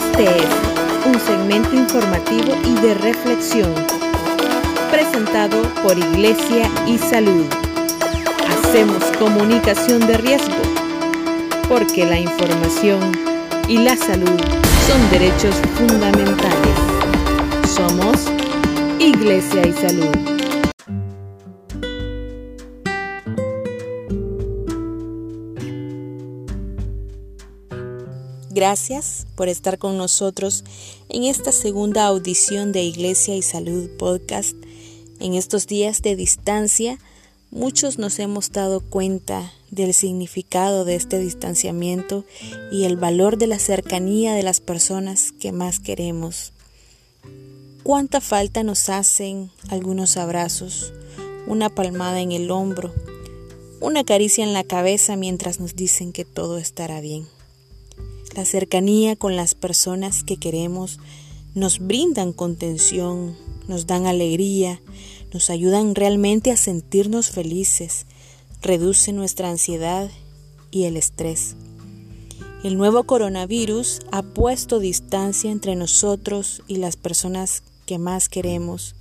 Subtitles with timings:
[0.00, 3.72] Este es un segmento informativo y de reflexión
[4.90, 7.44] presentado por Iglesia y Salud.
[8.48, 10.62] Hacemos comunicación de riesgo
[11.68, 13.12] porque la información
[13.68, 14.40] y la salud
[14.86, 16.76] son derechos fundamentales.
[17.74, 18.26] Somos
[18.98, 20.40] Iglesia y Salud.
[28.50, 30.64] Gracias por estar con nosotros
[31.08, 34.54] en esta segunda audición de Iglesia y Salud Podcast.
[35.18, 36.98] En estos días de distancia,
[37.50, 42.26] muchos nos hemos dado cuenta del significado de este distanciamiento
[42.70, 46.52] y el valor de la cercanía de las personas que más queremos.
[47.82, 50.92] ¿Cuánta falta nos hacen algunos abrazos,
[51.46, 52.92] una palmada en el hombro,
[53.80, 57.39] una caricia en la cabeza mientras nos dicen que todo estará bien?
[58.40, 60.98] La cercanía con las personas que queremos
[61.54, 63.36] nos brindan contención,
[63.68, 64.80] nos dan alegría,
[65.30, 68.06] nos ayudan realmente a sentirnos felices,
[68.62, 70.08] reduce nuestra ansiedad
[70.70, 71.54] y el estrés.
[72.64, 78.94] El nuevo coronavirus ha puesto distancia entre nosotros y las personas que más queremos,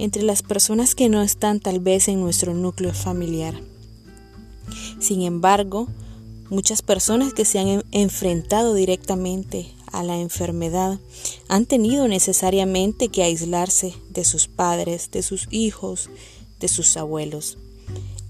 [0.00, 3.54] entre las personas que no están tal vez en nuestro núcleo familiar.
[4.98, 5.86] Sin embargo,
[6.48, 11.00] Muchas personas que se han enfrentado directamente a la enfermedad
[11.48, 16.08] han tenido necesariamente que aislarse de sus padres, de sus hijos,
[16.60, 17.58] de sus abuelos.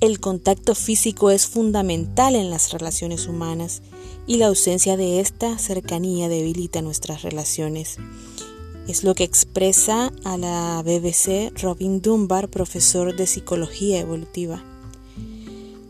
[0.01, 3.83] El contacto físico es fundamental en las relaciones humanas
[4.27, 7.99] y la ausencia de esta cercanía debilita nuestras relaciones.
[8.89, 14.63] Es lo que expresa a la BBC Robin Dunbar, profesor de psicología evolutiva.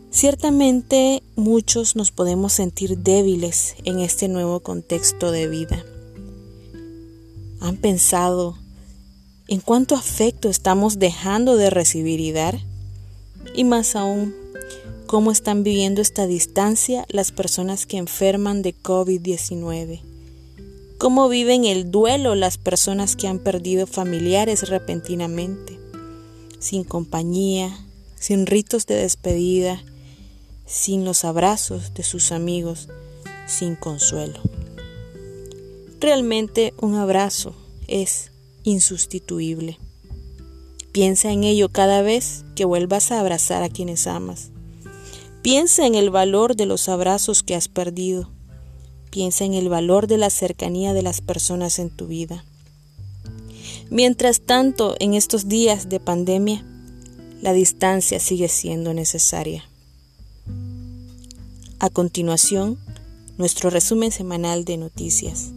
[0.09, 5.83] Ciertamente muchos nos podemos sentir débiles en este nuevo contexto de vida.
[7.59, 8.57] ¿Han pensado
[9.47, 12.57] en cuánto afecto estamos dejando de recibir y dar?
[13.53, 14.33] Y más aún,
[15.07, 20.01] ¿cómo están viviendo esta distancia las personas que enferman de COVID-19?
[20.97, 25.77] ¿Cómo viven el duelo las personas que han perdido familiares repentinamente?
[26.59, 27.77] Sin compañía,
[28.15, 29.83] sin ritos de despedida,
[30.67, 32.89] sin los abrazos de sus amigos,
[33.47, 34.39] sin consuelo.
[35.99, 37.55] Realmente un abrazo
[37.87, 38.31] es
[38.63, 39.79] insustituible.
[40.91, 44.51] Piensa en ello cada vez que vuelvas a abrazar a quienes amas.
[45.41, 48.29] Piensa en el valor de los abrazos que has perdido.
[49.09, 52.43] Piensa en el valor de la cercanía de las personas en tu vida.
[53.89, 56.65] Mientras tanto, en estos días de pandemia,
[57.41, 59.63] la distancia sigue siendo necesaria.
[61.79, 62.79] A continuación,
[63.37, 65.51] nuestro resumen semanal de noticias.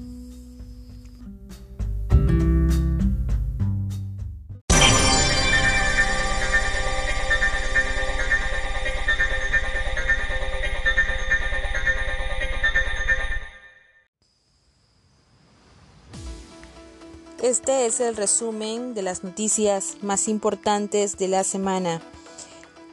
[17.43, 22.03] Este es el resumen de las noticias más importantes de la semana.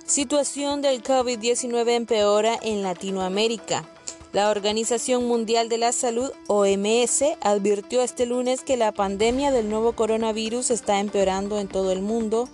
[0.08, 3.84] Situación del COVID-19 empeora en Latinoamérica.
[4.32, 9.92] La Organización Mundial de la Salud, OMS, advirtió este lunes que la pandemia del nuevo
[9.92, 12.48] coronavirus está empeorando en todo el mundo,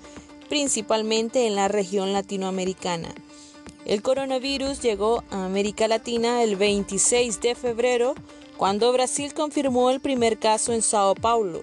[0.49, 3.13] principalmente en la región latinoamericana.
[3.85, 8.15] El coronavirus llegó a América Latina el 26 de febrero,
[8.57, 11.61] cuando Brasil confirmó el primer caso en Sao Paulo.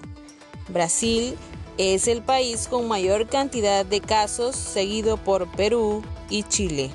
[0.68, 1.36] Brasil
[1.78, 6.90] es el país con mayor cantidad de casos, seguido por Perú y Chile.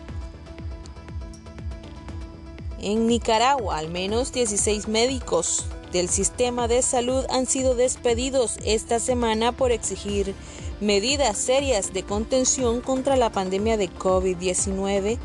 [2.79, 9.53] En Nicaragua, al menos 16 médicos del sistema de salud han sido despedidos esta semana
[9.53, 10.35] por exigir
[10.81, 15.17] medidas serias de contención contra la pandemia de COVID-19,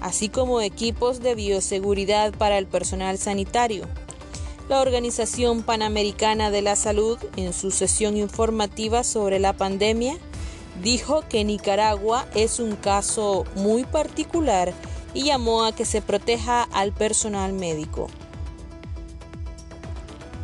[0.00, 3.86] así como equipos de bioseguridad para el personal sanitario.
[4.70, 10.16] La Organización Panamericana de la Salud, en su sesión informativa sobre la pandemia,
[10.80, 14.72] dijo que Nicaragua es un caso muy particular
[15.12, 18.06] y llamó a que se proteja al personal médico.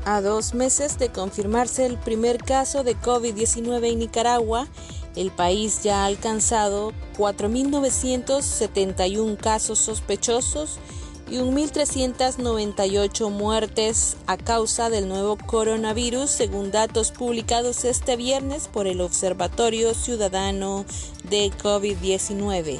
[0.04, 4.66] A dos meses de confirmarse el primer caso de COVID-19 en Nicaragua,
[5.14, 10.80] el país ya ha alcanzado 4.971 casos sospechosos
[11.28, 19.00] y 1.398 muertes a causa del nuevo coronavirus, según datos publicados este viernes por el
[19.00, 20.84] Observatorio Ciudadano
[21.24, 22.78] de COVID-19.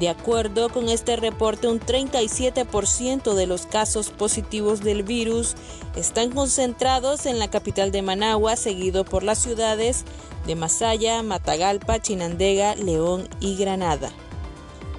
[0.00, 5.54] De acuerdo con este reporte, un 37% de los casos positivos del virus
[5.96, 10.04] están concentrados en la capital de Managua, seguido por las ciudades
[10.46, 14.10] de Masaya, Matagalpa, Chinandega, León y Granada.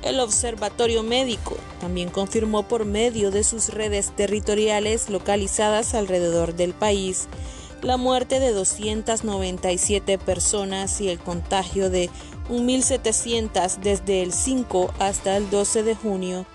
[0.01, 7.27] El Observatorio Médico también confirmó por medio de sus redes territoriales localizadas alrededor del país
[7.81, 12.09] la muerte de 297 personas y el contagio de
[12.49, 16.45] 1.700 desde el 5 hasta el 12 de junio,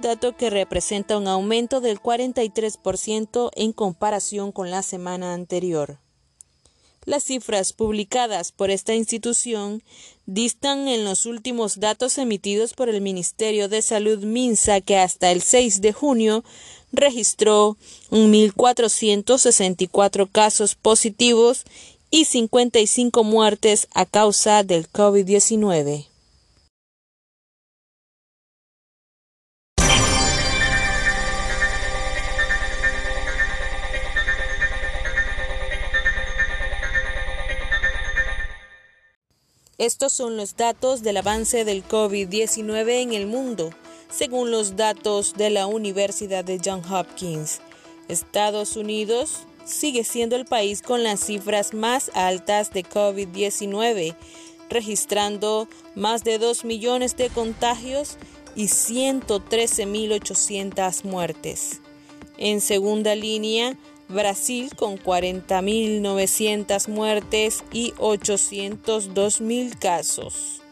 [0.00, 6.01] dato que representa un aumento del 43% en comparación con la semana anterior.
[7.04, 9.82] Las cifras publicadas por esta institución
[10.26, 15.42] distan en los últimos datos emitidos por el Ministerio de Salud Minsa que hasta el
[15.42, 16.44] 6 de junio
[16.92, 17.76] registró
[18.10, 21.64] 1.464 casos positivos
[22.12, 26.11] y 55 muertes a causa del COVID-19.
[39.82, 43.70] Estos son los datos del avance del COVID-19 en el mundo,
[44.12, 47.60] según los datos de la Universidad de Johns Hopkins.
[48.06, 54.14] Estados Unidos sigue siendo el país con las cifras más altas de COVID-19,
[54.70, 58.18] registrando más de 2 millones de contagios
[58.54, 61.80] y 113.800 muertes.
[62.38, 63.76] En segunda línea,
[64.12, 70.62] Brasil con 40.900 muertes y 802.000 casos.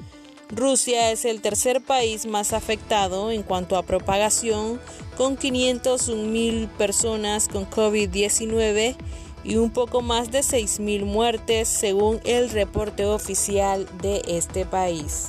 [0.50, 4.80] Rusia es el tercer país más afectado en cuanto a propagación,
[5.16, 8.96] con 501.000 personas con COVID-19
[9.44, 15.28] y un poco más de 6.000 muertes según el reporte oficial de este país.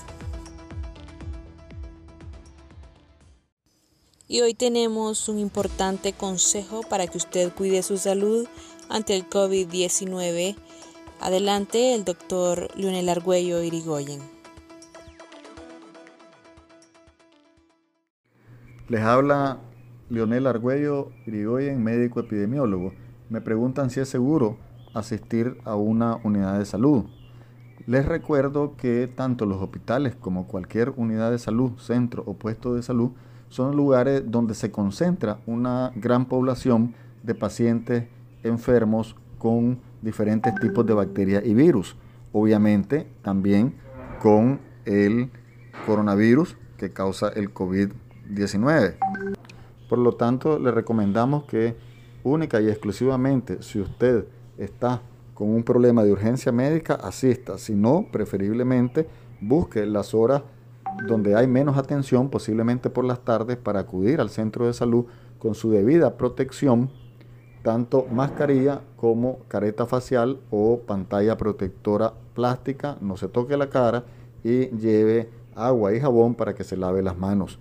[4.32, 8.48] Y hoy tenemos un importante consejo para que usted cuide su salud
[8.88, 10.56] ante el COVID-19.
[11.20, 14.22] Adelante el doctor Leonel Argüello Irigoyen.
[18.88, 19.60] Les habla
[20.10, 22.94] Leonel Argüello Irigoyen, médico epidemiólogo.
[23.30, 24.58] Me preguntan si es seguro
[24.94, 27.04] asistir a una unidad de salud.
[27.86, 32.82] Les recuerdo que tanto los hospitales como cualquier unidad de salud, centro o puesto de
[32.82, 33.12] salud,
[33.52, 38.06] son lugares donde se concentra una gran población de pacientes
[38.42, 41.96] enfermos con diferentes tipos de bacterias y virus.
[42.34, 43.76] Obviamente también
[44.20, 45.30] con el
[45.86, 47.92] coronavirus que causa el COVID-19.
[48.34, 48.98] 19.
[49.90, 51.76] Por lo tanto, le recomendamos que
[52.24, 54.26] única y exclusivamente si usted
[54.58, 55.02] está
[55.34, 57.58] con un problema de urgencia médica, asista.
[57.58, 59.08] Si no, preferiblemente
[59.42, 60.44] busque las horas
[61.08, 65.06] donde hay menos atención, posiblemente por las tardes, para acudir al centro de salud
[65.40, 66.90] con su debida protección,
[67.64, 74.04] tanto mascarilla como careta facial o pantalla protectora plástica, no se toque la cara
[74.44, 77.60] y lleve agua y jabón para que se lave las manos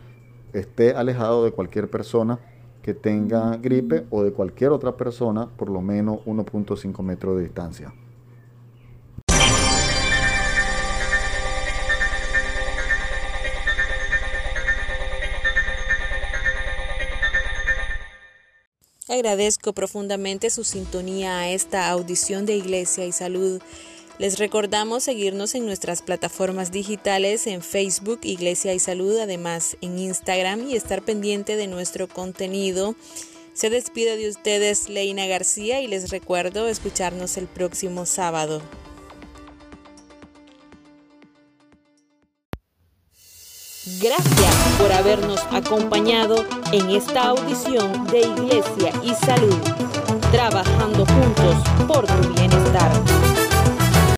[0.53, 2.39] esté alejado de cualquier persona
[2.83, 7.93] que tenga gripe o de cualquier otra persona por lo menos 1.5 metros de distancia.
[19.11, 23.61] Agradezco profundamente su sintonía a esta audición de Iglesia y Salud
[24.21, 30.69] les recordamos seguirnos en nuestras plataformas digitales en Facebook, Iglesia y Salud, además en Instagram
[30.69, 32.95] y estar pendiente de nuestro contenido.
[33.55, 38.61] Se despide de ustedes Leina García y les recuerdo escucharnos el próximo sábado.
[44.03, 49.59] Gracias por habernos acompañado en esta audición de Iglesia y Salud,
[50.33, 53.30] trabajando juntos por tu bienestar.